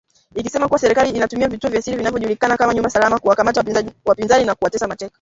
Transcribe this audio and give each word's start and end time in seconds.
Ikisema 0.35 0.67
kuwa 0.67 0.79
serikali 0.79 1.09
inatumia 1.09 1.47
vituo 1.47 1.69
vya 1.69 1.81
siri 1.81 1.97
vinavyojulikana 1.97 2.57
kama 2.57 2.73
nyumba 2.73 2.89
salama 2.89 3.19
kuwakamata 3.19 3.63
wapinzani 4.05 4.45
na 4.45 4.55
kuwatesa 4.55 4.87
mateka 4.87 5.09